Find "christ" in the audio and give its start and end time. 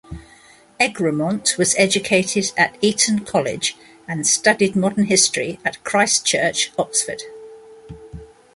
5.83-6.25